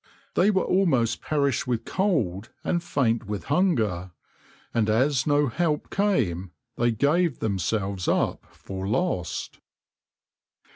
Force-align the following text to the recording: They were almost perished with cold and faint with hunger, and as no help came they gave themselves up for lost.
They 0.33 0.49
were 0.49 0.63
almost 0.63 1.21
perished 1.21 1.67
with 1.67 1.85
cold 1.85 2.49
and 2.63 2.83
faint 2.83 3.27
with 3.27 3.43
hunger, 3.53 4.09
and 4.73 4.89
as 4.89 5.27
no 5.27 5.45
help 5.45 5.91
came 5.91 6.49
they 6.75 6.89
gave 6.89 7.37
themselves 7.37 8.07
up 8.07 8.47
for 8.51 8.87
lost. 8.87 9.59